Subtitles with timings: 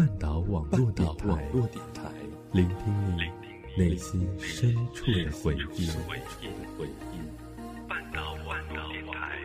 [0.00, 1.06] 半岛网络电
[1.92, 2.10] 台，
[2.52, 3.20] 聆听你
[3.76, 5.90] 内心深处的回忆。
[7.86, 9.38] 半岛网络电台。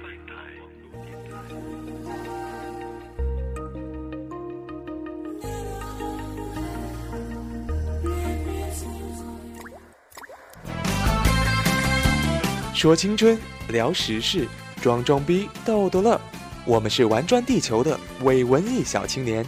[12.73, 13.37] 说青春，
[13.67, 14.47] 聊时事，
[14.81, 16.17] 装装逼，逗逗乐。
[16.65, 19.45] 我们是玩转地球的伪文艺小青年。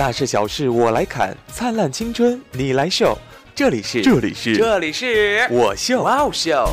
[0.00, 3.14] 大事小事我来砍，灿烂青春你来秀。
[3.54, 5.46] 这里是，这里是，这里是。
[5.50, 6.66] 我秀，哇哦秀。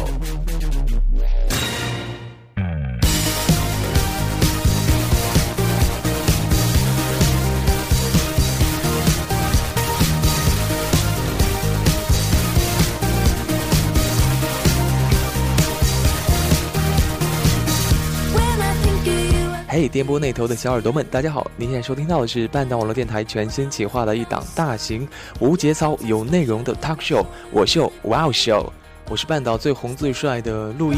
[19.88, 21.50] 嘿，电波那头的小耳朵们，大家好！
[21.56, 25.08] 您现在收听到的是半岛网络电台全新企划的一档大型、
[25.40, 27.26] 无节操、有内容的 talk show。
[27.54, 28.74] 我秀，哇哦秀！
[29.10, 30.98] 我是半岛最红最帅的陆毅。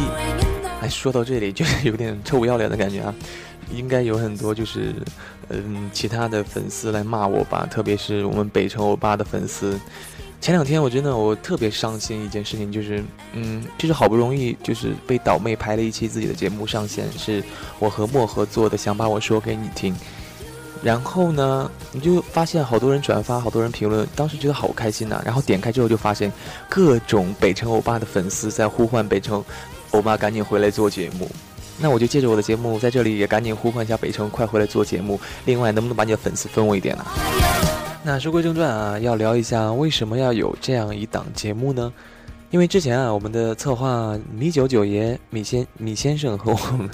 [0.82, 3.14] 哎，说到这里就是有点臭不要脸的感觉啊！
[3.72, 4.96] 应该有很多就是
[5.50, 9.80] 嗯其他的粉丝来骂我吧，特别是我们北城欧巴的粉丝。
[10.42, 17.44] 前两天我真的我特别伤心一件事情，就是嗯，就是好不容易就是被倒妹拍了一期自己的节目上线，是
[17.78, 19.94] 我和漠河做的，想把我说给你听。
[20.82, 25.22] 然后呢，你就发现好多人转发，好多人评论，当时觉得好开心呐。
[25.26, 26.32] 然后点开之后就发现
[26.70, 29.44] 各种北城欧巴的粉丝在呼唤北城
[29.92, 31.30] 欧巴赶紧回来做节目。
[31.78, 35.20] 那我就借着我的节目在这里也赶紧呼唤一下北城，快回来做节目。
[35.44, 37.06] 另外，能不能把你的粉丝分我一点呢？
[38.02, 41.92] 那书归正传啊，要聊一下为什么要有这样一档节目呢？
[42.50, 46.90] 因为之前啊，我们的策划米九九爷、米先米先生和我们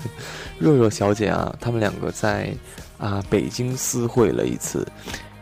[0.58, 2.52] 若若小姐啊，他们两个在
[2.98, 4.86] 啊北京私会了一次，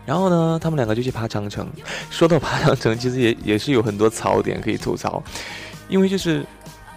[0.05, 1.66] 然后呢，他们两个就去爬长城。
[2.09, 5.23] 说到爬长城，其实也也是有很多槽点可以吐槽，
[5.88, 6.45] 因为就是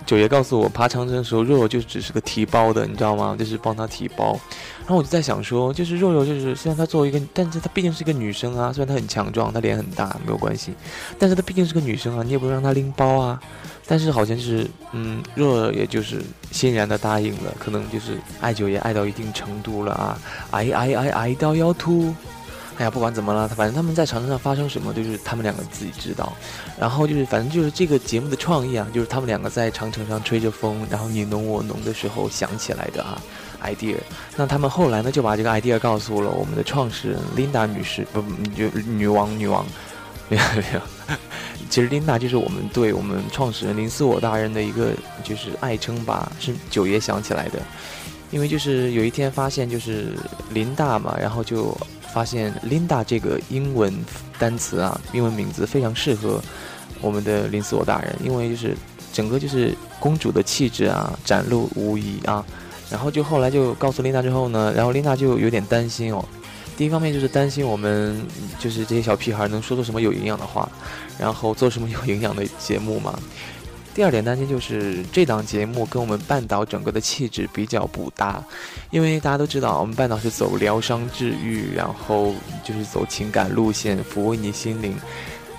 [0.07, 3.35] 九爷告诉我，爬长城的时候，若若就只是个提包的，你知道吗？
[3.37, 4.39] 就是帮他提包。
[4.83, 8.73] 然后我就在想说，就是肉肉，就是虽然她作为一个，但是她毕竟是一个女生啊。
[8.73, 10.73] 虽然她很强壮，她脸很大，没有关系，
[11.19, 13.41] 但是她毕竟是个女生啊，你也不能让她拎包啊。
[13.89, 20.19] 但是好像是，嗯，肉肉也就是欣然的答应了，可能就是爱九爷爱到一定程度了啊，
[20.53, 22.15] 爱爱爱爱到要吐。
[22.79, 26.33] 哎呀，不管怎么了，反正他们在长城上发生什么，就是他们两个自己知道。
[26.79, 33.21] 然后就是，反正就是这个节目的创意啊，就是他们两个在长城上吹着风，然后你侬我侬的时候想起来的啊。
[33.63, 33.97] idea，
[34.37, 38.23] 那他们后来呢就把这个 idea 告诉了我们的创始人 Linda 女士，不，
[38.55, 39.65] 就女王女王，
[40.29, 40.81] 没有没有，
[41.71, 44.91] 其实 Linda 就是我们对我们创始人林思我大人的一个
[45.25, 47.59] 就是爱称吧，是九爷想起来的，
[48.31, 50.13] 因为就是有一天发现就是
[50.51, 51.77] 林大嘛，然后就
[52.17, 53.93] 发现 Linda 这个英文
[54.39, 56.43] 单词啊，英文名字非常适合
[57.03, 58.75] 我们的林斯我大人，因为就是
[59.13, 62.43] 整个就是公主的气质啊展露无遗啊。
[62.91, 66.25] 然后就后来就告诉琳达之后呢，然后琳达就有点担心哦。
[66.75, 68.19] 第一方面就是担心我们
[68.59, 70.67] 就是这些小屁孩能说出什么有营养的话，
[71.19, 73.19] 然后做什么有营养的节目嘛。
[73.97, 78.45] 第二点担心就是这档节目跟我们半岛整个的气质比较不搭，
[78.91, 84.95] 因为大家都知道我们半岛是走疗伤治愈，然后就是走情感路线，抚慰你心灵。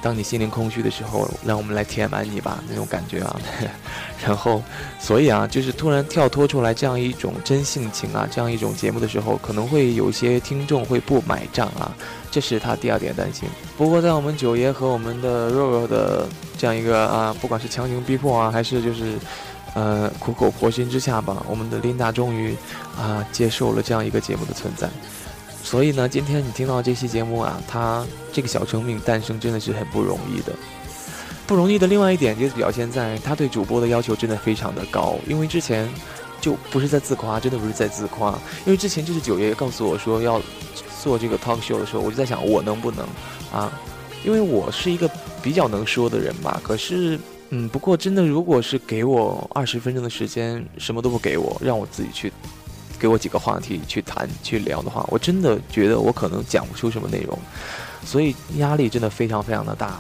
[0.02, 3.40] 当你心灵空虚的时候，让我们来填满你吧，那种感觉啊。
[4.26, 4.62] 然后，
[5.00, 11.96] 所以啊，就是突然跳脱出来这样一种真性情啊，这样一种节目的时候，可能会有些听众会不买账啊。
[12.30, 13.48] 这是他第二点担心。
[13.78, 16.28] 不过，在我们九爷和我们的肉肉的
[16.58, 19.18] 这样一个啊，不管是强行逼迫啊，还是就是
[19.74, 22.56] 呃苦口婆心之下吧，我们的琳达终于
[22.98, 24.90] 啊接受了这样一个节目的存在。
[25.64, 30.54] 所以呢，今天你听到这期节目啊，它这个小生命诞生真的是很不容易的，
[31.46, 31.86] 不容易的。
[31.88, 35.90] 另外一点就是表现在他对主播的要求真的非常的高，因为之前
[36.40, 38.32] 就不是在自夸，真的不是在自夸。
[38.66, 40.42] 因为之前就是九爷告诉我说要
[41.04, 43.06] 做这个 talk show 的时候，我就在想我能不能
[43.52, 43.72] 啊？
[44.24, 45.10] 因为我是一个
[45.44, 46.60] 比较能说的人吧。
[46.64, 47.20] 可是，
[47.50, 52.32] 嗯，不过真的，如果是给我二十分钟的时间，什么都不给我，让我自己去。
[53.00, 57.38] 给我几个话题去谈去聊的话，我真的觉得我可能讲不出什么内容，
[58.04, 60.00] 所以压力真的非常非常的大，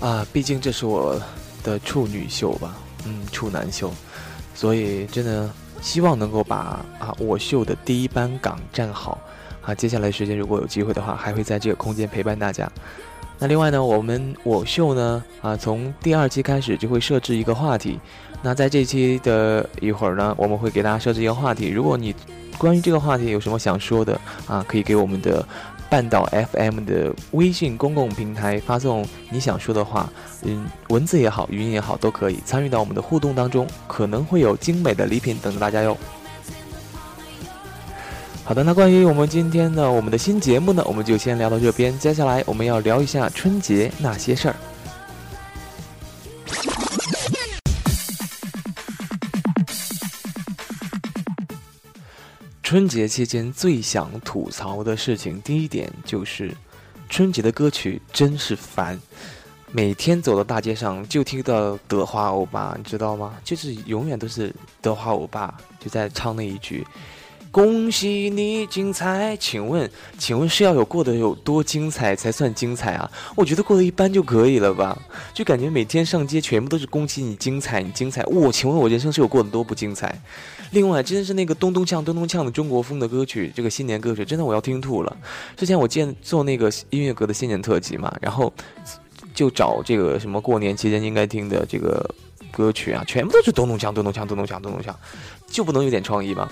[0.00, 1.20] 啊，毕竟这是我
[1.62, 3.92] 的处女秀吧，嗯，处男秀，
[4.54, 5.50] 所以真的
[5.80, 9.18] 希望能够把啊我秀的第一班岗站好，
[9.62, 12.70] 啊，接下来时间如果有机会的话，还会在这个空间陪伴大家。
[13.38, 17.98] 那另外呢，我们我秀呢，啊，从第二期开始就会设置一个话题。
[18.42, 21.68] 那在这期的一会儿呢，我们会给大家设置一个话题。
[21.68, 22.14] 如果你
[22.56, 24.64] 关于这个话题有什么想说的啊？
[24.66, 25.46] 可以给我们的
[25.90, 30.10] 半岛 FM 的微信公共平台发送你想说的话，
[30.42, 35.96] 嗯，文字也好，语音也好，都可以参与到我们的互动当中，可能会有精美的礼品等着大家哟。
[38.46, 41.98] 好的，那关于我们今天的我们的新节目呢，我们就先聊到这边。
[41.98, 44.56] 接下来我们要聊一下春节那些事儿。
[52.62, 56.56] 春节期间最想吐槽的事情，第一点就是
[57.10, 58.96] 春节的歌曲真是烦，
[59.72, 63.34] 每天走到大街上就听到德华欧巴，你知道吗？
[63.42, 66.86] 就是永远都是德华欧巴就在唱那一句。
[67.56, 73.10] 恭喜你精彩，请问，请问是要有过得有多精彩才算精彩啊？
[73.34, 74.94] 我觉得过得一般就可以了吧？
[75.32, 78.22] 就感觉每天上街全部都是恭喜你精彩，你精彩。
[78.24, 80.20] 我请问，我人生是有过得多不精彩？
[80.72, 85.16] 另外，真的是那个咚咚锵咚咚锵的中国风的歌曲，这个新年歌曲，真的我要听吐了。
[85.56, 88.52] 之前我见做那个音乐阁的新年特辑嘛，然后
[89.34, 92.06] 就找这个什么过年期间应该听的这个
[92.52, 94.94] 歌曲啊，全部都是咚咚锵咚咚锵咚咚锵咚咚锵，
[95.46, 96.46] 就不能有点创意吗？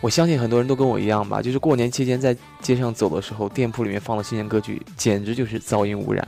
[0.00, 6.26] 我相信很多人都跟我一样吧，就是过年期间在街上走的时候，店铺里面放的新年歌曲，简直就是噪音污染。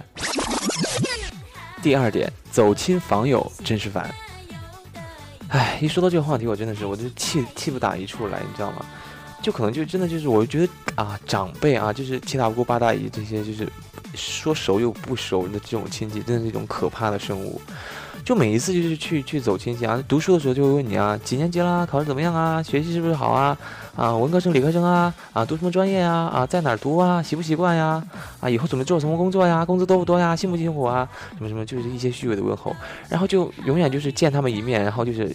[1.83, 4.13] 第二点，走亲访友真是烦。
[5.49, 8.85] 唉，一说到这个话题，我真的是，我就气气不打一处来，你知道吗？
[9.41, 13.67] 就可能就真的就是，我觉得啊，长辈啊，就是七大姑八大姨这些，就是
[14.15, 17.61] 说熟又不熟的这种亲戚，真的是一种可怕的生物。
[18.31, 23.59] 就每一次就是去去走亲戚啊，读书的时候就会问你啊，几年级啦，考试怎么样啊，学习是不是好啊，
[23.97, 28.01] 啊，文科生理科生啊，啊，读什么专业啊，啊，在哪儿读啊，习不习惯呀，
[28.39, 32.73] 啊，以后准备做什么工作呀，工资多不多呀，辛不辛苦啊，什么什么，就是一些虚伪的问候，
[33.09, 35.35] 然后就永远就是见他们一面，然后就是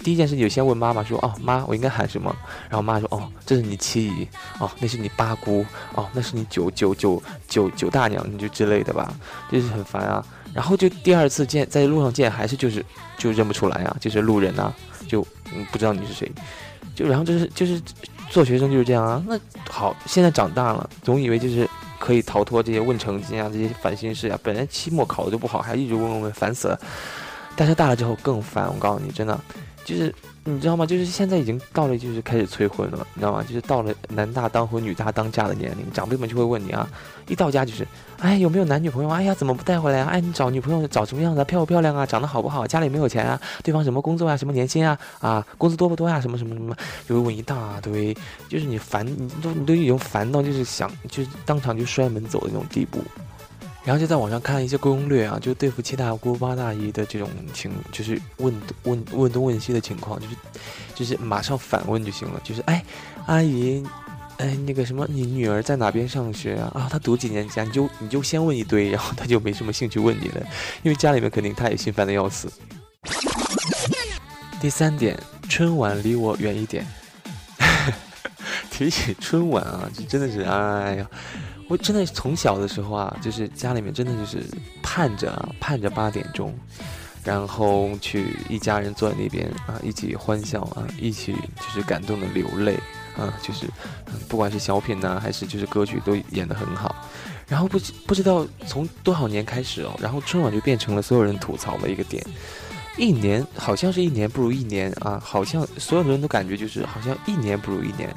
[0.00, 2.30] 第一件事就先问妈妈说，哦，妈，我应该喊什么？
[2.68, 5.64] 然后妈说，哦，这是你七姨，哦，那是你八姑，
[5.94, 9.14] 哦，那是你九九九九九大娘，你就之类的吧，
[9.50, 10.22] 就是很烦啊。
[10.54, 12.84] 然后就第二次见，在路上见，还是就是
[13.18, 14.72] 就认不出来啊，就是路人呐，
[15.08, 15.20] 就
[15.52, 16.30] 嗯不知道你是谁，
[16.94, 17.82] 就然后就是就是
[18.30, 19.22] 做学生就是这样啊。
[19.26, 21.68] 那好，现在长大了，总以为就是
[21.98, 24.38] 可以逃脱这些问成绩啊，这些烦心事啊。
[24.42, 26.78] 本来期末考的就不好，还一直问问问，烦死了。
[27.56, 29.38] 但是大了之后更烦，我告诉你，真的
[29.84, 30.14] 就是。
[30.46, 30.84] 你知道吗？
[30.84, 33.42] 就是现在已经到了，就是开始催婚了，你知道吗？
[33.42, 36.86] 就是到了男大当婚、女大当嫁的年龄，长辈们就会问你啊，
[37.28, 37.88] 一到家就是，
[38.18, 39.08] 哎，有没有男女朋友？
[39.08, 40.10] 哎呀，怎么不带回来啊？
[40.10, 41.42] 哎，你找女朋友找什么样子？
[41.46, 42.04] 漂不漂亮啊？
[42.04, 42.66] 长得好不好？
[42.66, 43.40] 家里没有钱啊？
[43.62, 44.36] 对方什么工作啊？
[44.36, 44.98] 什么年薪啊？
[45.18, 46.20] 啊，工资多不多呀？
[46.20, 46.76] 什么什么什么？
[47.08, 48.14] 就会问一大堆，
[48.46, 53.02] 就是你烦，你都你都已经烦到就是想，就是当场就摔门走的那种地步。
[53.84, 58.54] 然后就在网上看一些攻略啊，就对付七大姑八大姨的这种情，就是问
[58.84, 60.36] 问问东问西的情况，就是
[60.94, 62.82] 就是马上反问就行了，就是哎，
[63.26, 63.84] 阿姨，
[64.38, 66.72] 哎那个什么，你女儿在哪边上学啊？
[66.74, 67.60] 啊，她读几年级？
[67.60, 70.42] 你就你就先问一堆，然后她就没什么兴趣问你了，
[70.82, 72.50] 因为家里面肯定她也心烦的要死。
[74.60, 76.86] 第三点，春晚离我远一点。
[78.76, 81.06] 提起春晚啊，就真的是哎呀。
[81.68, 84.42] 我真的从小的时候啊，就是家里面真的就是
[84.82, 86.52] 盼着啊，盼着八点钟，
[87.22, 92.74] 然后去一家人坐在那边啊，一起欢笑啊，一起就是感动的流泪
[93.16, 93.66] 啊，就是
[94.28, 97.08] 不管是小品呐，还是就是歌曲都演得很好。
[97.46, 102.22] 然后不不知道从多少年开始哦，然后春晚就变成了所有人吐槽的一个点，
[102.98, 108.12] 一年好像是一年不如一年啊，好像所有的人都感觉就是好像一年不如一年。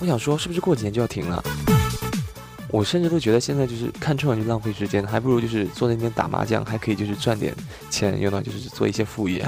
[0.00, 1.42] 我想说，是不是过几年就要停了？
[2.70, 7.54] 我甚至都觉得现在就是看春晚就浪费时间，还不如就是坐在那边打麻将，还可以就是赚点
[7.88, 9.44] 钱，用到就是做一些副业。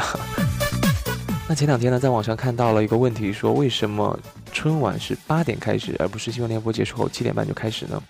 [1.46, 4.18] 那前两天呢，在网上看到了一个问题，说为什么
[4.52, 8.02] 春晚是八点开始，而不是新闻联播结束后七点半就开始呢？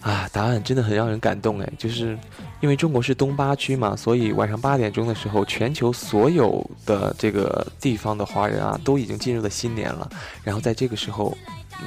[0.00, 2.16] 啊，答案真的很让人感动哎，就是
[2.60, 10.08] 因为中国是东八区嘛，所以晚上八点钟的时候，全球所有的这个地方的华人啊，都已经进入了新年了，
[10.44, 11.36] 然后在这个时候。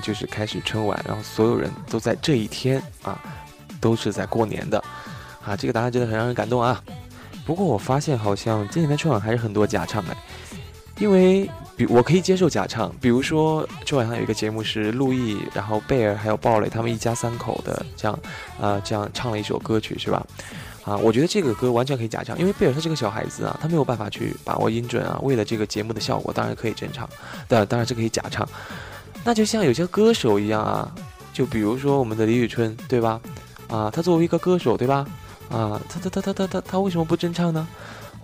[0.02, 3.22] 就是开始春晚，然后所有人都在这一天啊，
[3.80, 4.84] 都是在过年的，
[5.46, 6.82] 啊，这个答案真的很让人感动啊。
[7.46, 10.18] 不过我发现好像今年的春晚还是很多假唱哎，
[10.98, 18.20] 因为比我可以接受假唱，比如说春晚上有一个节目是陆毅，然后贝尔还有鲍蕾他们一家三口的这样
[18.60, 20.26] 啊这样唱了一首歌曲是吧？
[20.86, 25.18] 啊，我觉得这个歌完全可以假唱，因为贝尔他是个小孩子啊，他没有办法去把握音准啊。
[25.24, 27.10] 为了这个节目的效果，当然可以真唱，
[27.48, 28.48] 但当然是可以假唱。
[29.24, 30.94] 那就像有些歌手一样啊，
[31.32, 33.20] 就比如说我们的李宇春，对吧？
[33.70, 35.08] 啊，他作为一个歌手，对吧？
[35.50, 37.66] 啊，他他他他他他他为什么不真唱呢？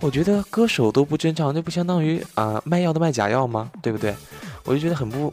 [0.00, 3.70] 我觉得歌手都不真唱，那不相当于啊卖药的卖假药吗？
[3.82, 4.14] 对不对？
[4.64, 5.32] 我就觉得很不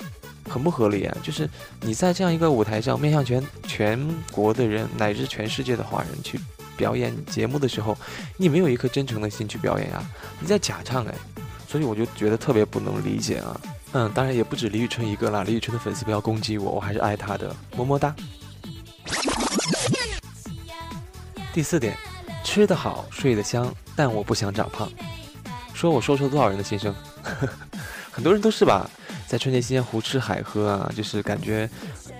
[0.50, 1.17] 很不合理啊！
[1.21, 1.50] 就是
[1.81, 6.39] 你在这样一个舞台上面向全全国的人乃至全世界的华人去
[6.75, 7.97] 表演节目的时候，
[8.38, 10.03] 你没有一颗真诚的心去表演呀，
[10.39, 11.13] 你在假唱哎，
[11.67, 13.59] 所以我就觉得特别不能理解啊。
[13.93, 18.15] 嗯，当然也不止李宇春一个啦，李宇春的粉丝不要攻击我，我还是爱她的，么么哒。
[21.53, 21.97] 第四点，
[22.48, 24.89] 吃得好，睡得香，但我不想长胖。
[25.74, 26.96] 说我说出了多少人的心声？
[28.10, 28.89] 很多人都是吧，
[29.27, 31.70] 在春节期间胡吃海喝啊，就是感觉，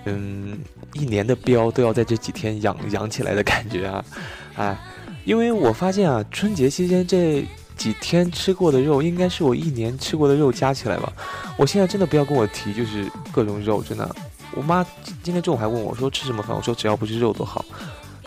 [0.04, 0.60] 嗯，
[0.92, 4.04] 一年的膘都要在这几天养养起来的感觉啊，
[4.58, 4.78] 哎，
[5.24, 7.48] 因为我发现啊，春节期间这。
[7.78, 11.14] 几天吃过的肉，应该是我一年吃过的肉加起来吧。
[11.60, 14.16] 我现在真的不要跟我提，就是各种肉，真的。
[14.56, 14.84] 我妈
[15.22, 17.64] 今天中午还问我说吃什么饭，我说只要不是肉都好。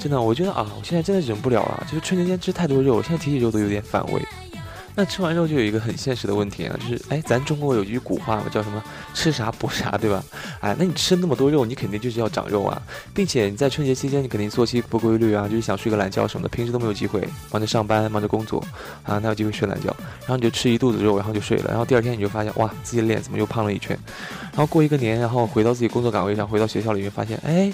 [0.00, 4.22] 真的，我觉得啊，我现在真的忍不了了，就是春节间吃太多肉，我现在提起肉都有点反胃。
[4.96, 8.82] 那吃完肉就有一个很现实的问题啊，就是哎，咱中国有句古话嘛，叫什么
[9.14, 10.22] “吃啥补啥”，对吧？
[10.60, 12.82] 哎，那你吃那么多肉，你肯定就是要长肉啊，
[13.14, 18.62] 并且你在春节期间，你肯定作息不规律啊，就是想睡个懒觉什么的，平时都没有机会，忙着上班，忙着工作，
[19.04, 19.94] 啊，哪有机会睡懒觉？
[20.20, 23.96] 然后你就吃一肚子肉，然后就睡了，然后第二天你就发现，哇，自己的脸怎么又胖了一圈？
[24.52, 27.72] 然后过一个年，然后回到自己工作岗位上，回到学校里面，发现，哎。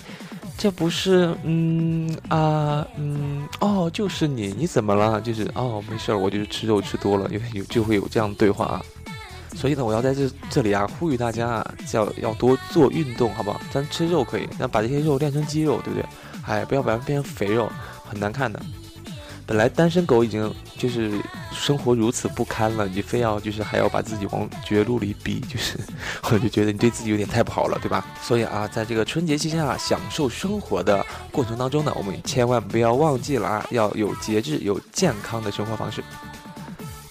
[0.58, 5.20] 这不是，嗯啊，嗯哦，就是你，你怎么了？
[5.20, 8.82] 就是哦，没事儿，我就是吃肉吃多了，有有就会有这样的对话啊。
[9.54, 13.60] 所以呢，我要在这这里啊，呼吁大家啊，要要多做运动，好不好？
[13.70, 16.06] 咱吃肉可以，那把这些肉练成肌肉，对不对？
[16.46, 17.70] 哎，不要把它变成肥肉，
[18.08, 18.60] 很难看的。
[19.46, 21.20] 本来单身狗已经就是
[21.52, 25.78] 生活如此不堪了，你非要就是还要把自己往绝路里逼，就是
[26.24, 28.04] 我就觉得你对自己有点太不好了，对吧？
[28.20, 36.02] 所以啊，在这个春节期间啊，享受生活的过程当中呢，我们千万不要忘记了啊，要有节制、有健康的生活方式。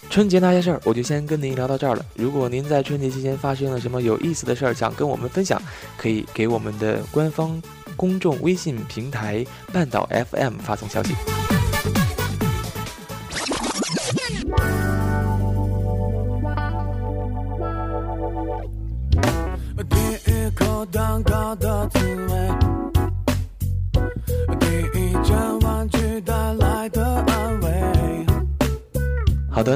[0.10, 2.06] 春节那些事儿，我就先跟您聊到这儿了。
[2.16, 5.62] 如果您在春节期间发生了什么有意思的事儿，想跟我们分享，
[5.98, 7.62] 可以给我们的官方
[7.96, 11.16] 公众微信平台“半岛 FM” 发送消息。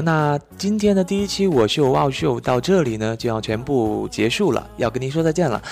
[0.00, 5.62] 那今天的第一期我秀哇秀到这里呢，就要全部结束了，要跟您说再见了。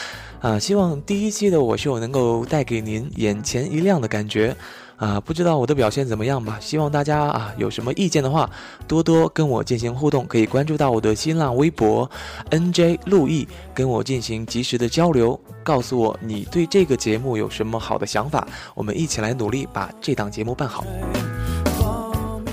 [0.41, 4.57] 啊，希望第一期的我秀能够带给您眼前一亮的感觉。
[4.97, 6.59] 啊，不知道我的表现怎么样吧？
[6.61, 8.51] 希望大家啊，有什么意见的话，
[8.89, 12.11] 多多跟我进行互动，可以关注到我的新浪微博
[12.51, 18.45] N J 陆毅，跟我进行及时的交流，告诉我你对这个节目有什么好的想法，
[18.75, 20.85] 我们一起来努力把这档节目办好。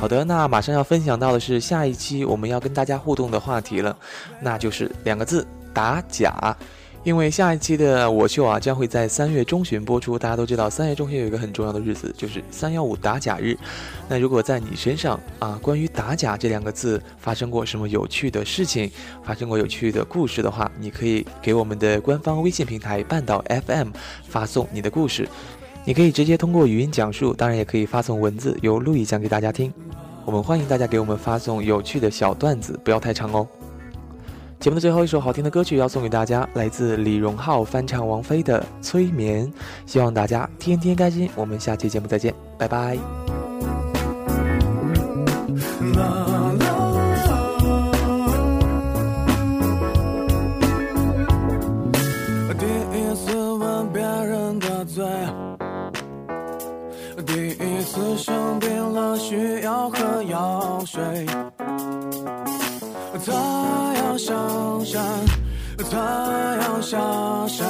[0.05, 3.97] 好的，那马上要分享到的是下一期我们要跟大家互动的话题了，
[4.39, 5.43] 那就是两个字：
[5.74, 6.55] 打假。
[7.03, 13.57] 因为下一期的我秀啊将会在三月中旬播出，大家都知道三月中旬有一个很重要的日子，就是三幺五打假日。
[14.07, 18.91] 那如果在你身上啊，关于打假这两个字发生过什么有趣的事情，
[19.24, 23.89] 发生过有趣的故事的话，你可以给我们的官方微信平台半岛 FM
[24.27, 25.27] 发送你的故事。
[25.85, 29.71] 你可以直接通过语音讲述，当然也可以发送文字，由路易讲给大家听。
[30.25, 33.47] 我们欢迎大家给我们发送有趣的小段子，不要太长哦。
[34.59, 39.45] 节目的最后一首好听的歌曲要送给大家，来自李荣浩翻唱王菲的《催眠》，
[39.85, 41.29] 希望大家天天开心。
[41.35, 42.97] 我们下期节目再见，拜拜。
[63.25, 63.31] 他
[63.97, 65.03] 要上山，
[65.91, 66.97] 他要下
[67.47, 67.67] 山，